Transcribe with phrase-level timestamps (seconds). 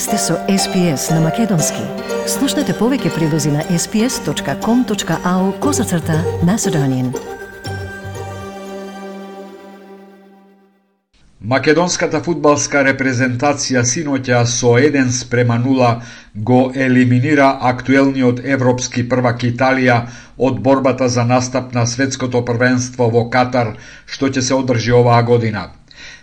[0.00, 1.82] Вие сте со SPS на Македонски.
[2.26, 7.10] Слушнете повеќе прилози на sps.com.au козацрта на Седонин.
[11.40, 15.90] Македонската фудбалска репрезентација синоќа со 1 спрема 0
[16.34, 19.98] го елиминира актуелниот европски првак Италија
[20.38, 23.76] од борбата за настап на светското првенство во Катар,
[24.06, 25.68] што ќе се одржи оваа година.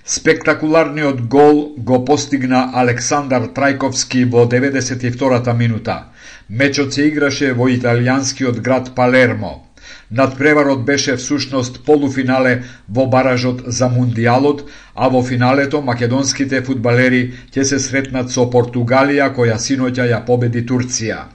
[0.08, 5.96] Спектакуларниот гол го постигна Александар Трајковски во 92-та минута.
[6.50, 9.52] Мечот се играше во италијанскиот град Палермо.
[10.12, 14.64] Надпреварот беше всушност полуфинале во баражот за Мундијалот,
[14.96, 21.26] а во финалето македонските фудбалери ќе се сретнат со Португалија која синоќа ја победи Турција.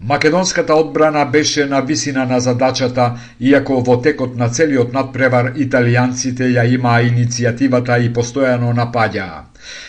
[0.00, 6.62] Македонската одбрана беше на висина на задачата, иако во текот на целиот надпревар италијанците ја
[6.70, 9.40] имаа иницијативата и постојано напаѓаа.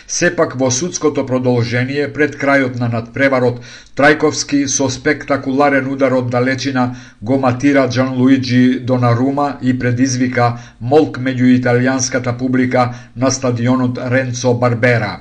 [0.08, 3.62] Сепак во судското продолжение пред крајот на надпреварот
[3.94, 6.88] Трајковски со спектакуларен удар од далечина
[7.22, 15.20] го матира Джан Луиджи Донарума и предизвика молк меѓу италијанската публика на стадионот Ренцо Барбера.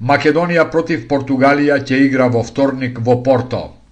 [0.00, 3.83] Македонија против Португалија ќе игра во вторник во Порто.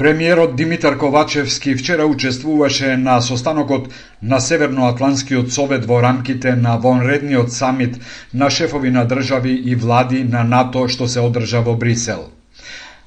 [0.00, 3.88] Премиерот Димитар Ковачевски вчера учествуваше на состанокот
[4.22, 8.00] на Северноатланскиот совет во рамките на вонредниот самит
[8.32, 12.22] на шефови на држави и влади на НАТО што се одржа во Брисел.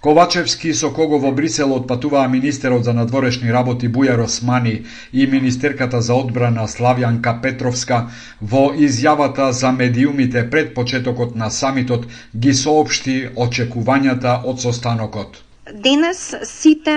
[0.01, 4.83] Ковачевски со кого во Брисел отпатуваа министерот за надворешни работи Бујар Османи
[5.13, 8.03] и министерката за одбрана Славјанка Петровска
[8.41, 12.05] во изјавата за медиумите пред почетокот на самитот
[12.35, 15.41] ги соопшти очекувањата од состанокот.
[15.65, 16.95] Денес сите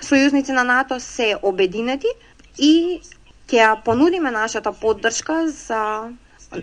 [0.00, 2.08] сојузници на НАТО се обединети
[2.58, 3.00] и
[3.48, 6.08] ќе ја понудиме нашата поддршка за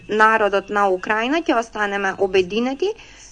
[0.10, 2.90] народот на Украина, ќе останеме обединети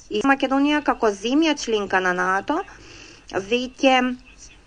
[0.09, 2.59] и Македонија како земја членка на НАТО
[3.33, 3.95] веќе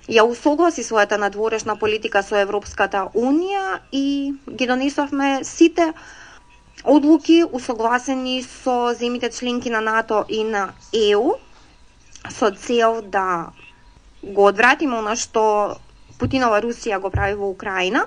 [0.09, 3.63] ја усогласи својата надворешна политика со Европската Унија
[3.93, 4.05] и
[4.49, 5.93] ги донесовме сите
[6.87, 11.33] одлуки усогласени со земите членки на НАТО и на ЕУ
[12.41, 13.53] со цел да
[14.23, 15.77] го одвратиме она што
[16.21, 18.07] Путинова Русија го прави во Украина,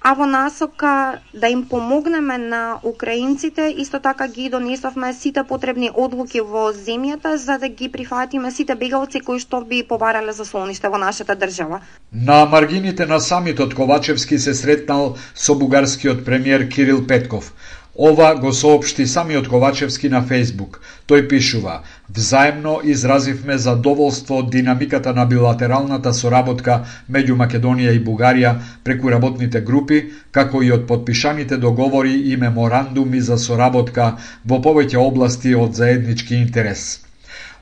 [0.00, 6.40] а во насока да им помогнеме на украинците, исто така ги донесовме сите потребни одлуки
[6.40, 10.98] во земјата за да ги прифатиме сите бегалци кои што би побарале за солниште во
[10.98, 11.80] нашата држава.
[12.12, 17.52] На маргините на самитот Ковачевски се сретнал со бугарскиот премиер Кирил Петков.
[17.98, 20.80] Ова го соопшти самиот Ковачевски на Фейсбук.
[21.08, 26.76] Тој пишува: Взаемно изразивме задоволство од динамиката на билатералната соработка
[27.12, 28.52] меѓу Македонија и Бугарија
[28.84, 29.98] преку работните групи,
[30.32, 34.08] како и од подпишаните договори и меморандуми за соработка
[34.44, 37.07] во повеќе области од заеднички интерес.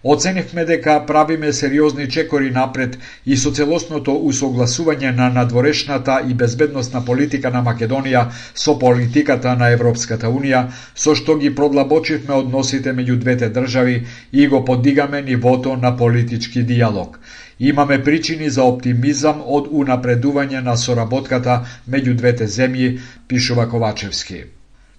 [0.04, 7.50] Оценивме дека правиме сериозни чекори напред и со целосното усогласување на надворешната и безбедносна политика
[7.50, 10.62] на Македонија со политиката на Европската Унија,
[10.94, 13.96] со што ги продлабочивме односите меѓу двете држави
[14.32, 17.18] и го подигаме нивото на политички диалог.
[17.60, 24.44] Имаме причини за оптимизам од унапредување на соработката меѓу двете земји, пишува Ковачевски.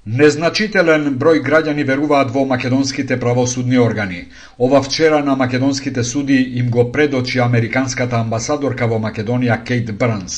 [0.08, 4.20] Незначителен број граѓани веруваат во македонските правосудни органи.
[4.58, 10.38] Ова вчера на македонските суди им го предочи американската амбасадорка во Македонија Кейт Брнс.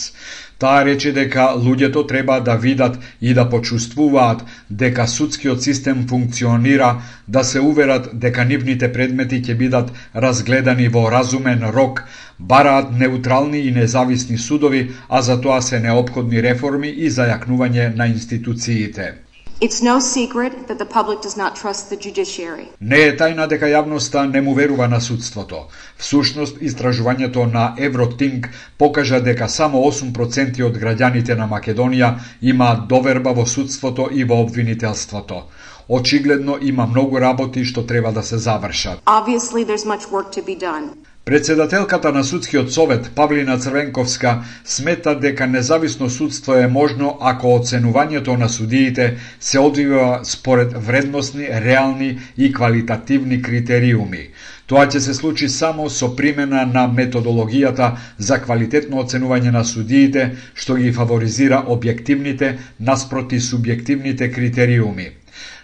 [0.58, 4.42] Таа рече дека луѓето треба да видат и да почувствуваат
[4.72, 11.70] дека судскиот систем функционира, да се уверат дека нивните предмети ќе бидат разгледани во разумен
[11.78, 12.04] рок,
[12.40, 19.29] бараат неутрални и независни судови, а за тоа се необходни реформи и зајакнување на институциите.
[19.62, 22.68] It's no secret that the public does not trust the judiciary.
[22.80, 25.68] Не е тајна дека јавноста не му верува на судството.
[25.98, 28.48] Всушност, истражувањето на Евротинг
[28.78, 35.44] покажа дека само 8% од граѓаните на Македонија имаат доверба во судството и во обвинителството.
[35.90, 39.00] Очигледно има многу работи што треба да се завршат.
[39.06, 40.96] Obviously, there's much work to be done.
[41.30, 48.50] Председателката на судскиот совет Павлина Црвенковска смета дека независно судство е можно ако оценувањето на
[48.50, 54.24] судиите се одвива според вредностни, реални и квалитативни критериуми.
[54.66, 60.82] Тоа ќе се случи само со примена на методологијата за квалитетно оценување на судиите, што
[60.82, 65.12] ги фаворизира објективните наспроти субјективните критериуми.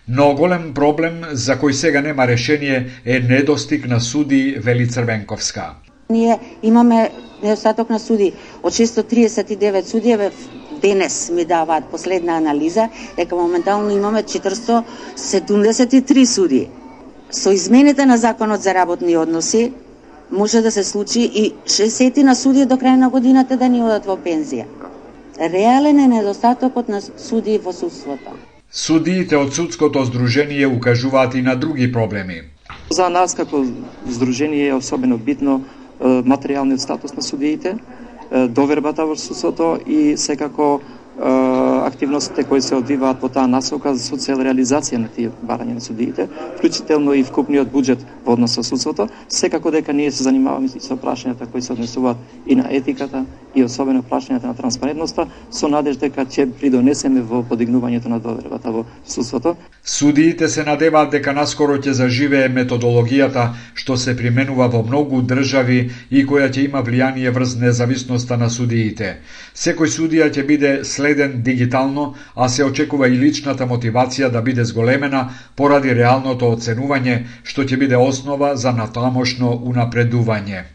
[0.08, 5.76] Но голем проблем за кој сега нема решение е недостиг на суди, вели Црвенковска.
[6.10, 7.10] Ние имаме
[7.44, 8.34] недостаток на суди.
[8.64, 10.32] Од 639 судиеве
[10.82, 16.70] денес ми даваат последна анализа дека моментално имаме 473 суди.
[17.32, 19.74] Со измените на Законот за работни односи
[20.32, 24.06] може да се случи и 60 на суди до крај на годината да ни одат
[24.06, 24.66] во пензија.
[25.40, 28.55] Реален е недостатокот на суди во судството.
[28.72, 32.42] Судиите од судското здружение укажуваат и на други проблеми.
[32.90, 33.66] За нас како
[34.08, 35.62] здружение е особено битно
[36.02, 37.78] материјалниот статус на судиите,
[38.32, 40.82] довербата во судството и секако
[41.86, 46.28] активностите кои се одвиваат во таа насока со цел реализација на тие барања на судиите,
[46.58, 51.48] вклучително и вкупниот буџет во однос со судството, секако дека ние се занимаваме со прашањата
[51.48, 53.26] кои се однесуваат и на етиката
[53.56, 58.86] и особено прашањата на транспарентноста, со надеж дека ќе придонесеме во подигнувањето на довербата во
[59.08, 59.56] судството.
[59.84, 65.80] Судиите се надеваат дека наскоро ќе заживее методологијата што се применува во многу држави
[66.10, 69.18] и која ќе има влијание врз независноста на судиите.
[69.54, 75.30] Секој судија ќе биде следен дигитално, а се очекува и личната мотивација да биде зголемена
[75.56, 80.75] поради реалното оценување, што ќе биде основа за натамошно унапредување.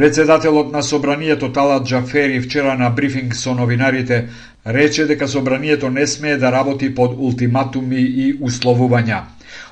[0.00, 4.28] Председателот на Собранието Талат Джафери вчера на брифинг со новинарите
[4.66, 9.20] рече дека Собранието не смее да работи под ултиматуми и условувања.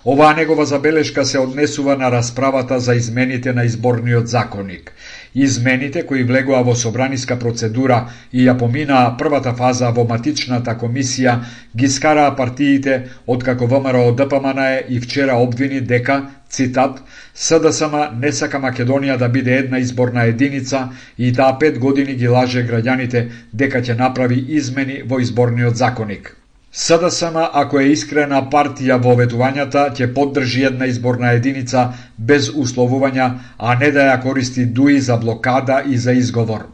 [0.05, 4.93] Оваа негова забелешка се однесува на расправата за измените на изборниот законник.
[5.39, 7.99] Измените кои влегоа во собраниска процедура
[8.33, 11.35] и ја поминаа првата фаза во матичната комисија
[11.77, 12.97] ги скараа партиите
[13.27, 16.17] откако ВМРО ДПМН и вчера обвини дека,
[16.51, 17.03] цитат,
[17.35, 20.89] СДСМ не сака Македонија да биде една изборна единица
[21.19, 26.38] и таа пет години ги лаже граѓаните дека ќе направи измени во изборниот законик.
[26.79, 31.89] СДСМ, ако е искрена партија во ветувањата, ќе поддржи една изборна единица
[32.31, 33.27] без условувања,
[33.59, 36.69] а не да ја користи ДУИ за блокада и за изговор.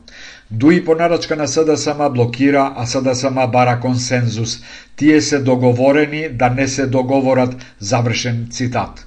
[0.50, 4.58] ДУИ по нарачка на СДСМ блокира, а СДСМ бара консензус.
[4.96, 9.06] Тие се договорени да не се договорат, завршен цитат.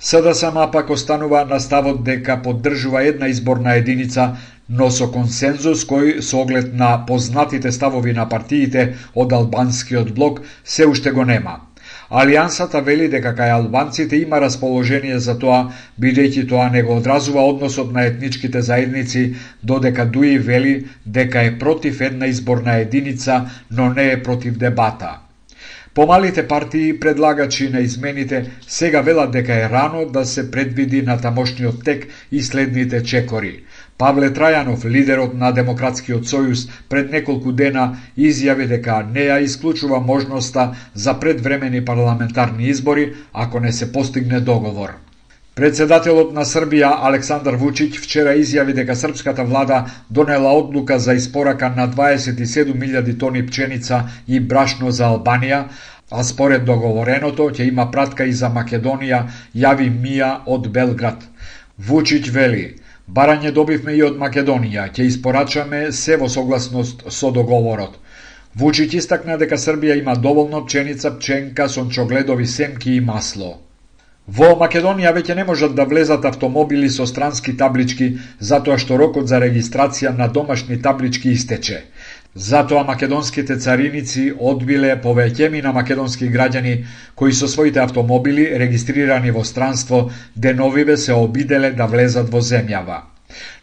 [0.00, 4.32] СДСМ пак останува на ставот дека поддржува една изборна единица,
[4.68, 8.84] но со консензус кој со оглед на познатите ставови на партиите
[9.14, 11.60] од албанскиот блок се уште го нема.
[12.08, 15.60] Алијансата вели дека кај албанците има расположение за тоа,
[16.00, 19.22] бидејќи тоа не го одразува односот на етничките заедници,
[19.62, 20.74] додека Дуи вели
[21.06, 23.40] дека е против една изборна единица,
[23.70, 25.18] но не е против дебата.
[25.94, 31.84] Помалите партии предлагачи на измените сега велат дека е рано да се предвиди на тамошниот
[31.84, 33.64] тек и следните чекори.
[33.98, 37.86] Павле Трајанов, лидерот на Демократскиот сојуз, пред неколку дена
[38.16, 44.94] изјави дека не ја исклучува можноста за предвремени парламентарни избори ако не се постигне договор.
[45.58, 51.88] Председателот на Србија Александар Вучиќ вчера изјави дека српската влада донела одлука за испорака на
[51.90, 55.64] 27.000 тони пченица и брашно за Албанија,
[56.10, 59.24] а според договореното ќе има пратка и за Македонија,
[59.54, 61.26] јави Мија од Белград.
[61.88, 62.68] Вучиќ вели:
[63.16, 67.94] Барање добивме и од Македонија, ќе испорачаме се во согласност со договорот.
[68.62, 73.54] Вучич истакна дека Србија има доволно пченица, пченка, сончогледови семки и масло.
[74.28, 78.10] Во Македонија веќе не можат да влезат автомобили со странски таблички
[78.50, 81.78] затоа што рокот за регистрација на домашни таблички истече.
[82.34, 86.74] Затоа македонските цариници одбиле повеќеми на македонски граѓани
[87.16, 93.00] кои со своите автомобили регистрирани во странство деновиве се обиделе да влезат во земјава.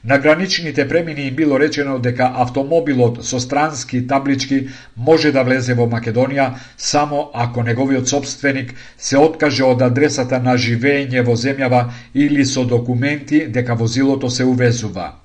[0.03, 4.67] На граничните премини им било речено дека автомобилот со странски таблички
[4.97, 11.21] може да влезе во Македонија само ако неговиот собственик се откаже од адресата на живење
[11.21, 15.24] во земјава или со документи дека возилото се увезува.